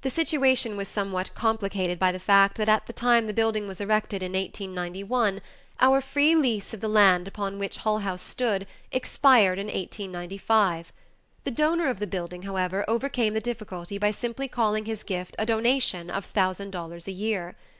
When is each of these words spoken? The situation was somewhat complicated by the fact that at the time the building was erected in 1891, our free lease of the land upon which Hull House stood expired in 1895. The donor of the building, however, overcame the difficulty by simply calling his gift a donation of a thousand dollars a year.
The 0.00 0.10
situation 0.10 0.76
was 0.76 0.88
somewhat 0.88 1.36
complicated 1.36 1.96
by 1.96 2.10
the 2.10 2.18
fact 2.18 2.56
that 2.56 2.68
at 2.68 2.88
the 2.88 2.92
time 2.92 3.28
the 3.28 3.32
building 3.32 3.68
was 3.68 3.80
erected 3.80 4.20
in 4.20 4.32
1891, 4.32 5.40
our 5.78 6.00
free 6.00 6.34
lease 6.34 6.74
of 6.74 6.80
the 6.80 6.88
land 6.88 7.28
upon 7.28 7.60
which 7.60 7.76
Hull 7.76 8.00
House 8.00 8.22
stood 8.22 8.66
expired 8.90 9.60
in 9.60 9.68
1895. 9.68 10.92
The 11.44 11.52
donor 11.52 11.88
of 11.88 12.00
the 12.00 12.08
building, 12.08 12.42
however, 12.42 12.84
overcame 12.88 13.34
the 13.34 13.40
difficulty 13.40 13.98
by 13.98 14.10
simply 14.10 14.48
calling 14.48 14.86
his 14.86 15.04
gift 15.04 15.36
a 15.38 15.46
donation 15.46 16.10
of 16.10 16.24
a 16.24 16.26
thousand 16.26 16.72
dollars 16.72 17.06
a 17.06 17.12
year. 17.12 17.54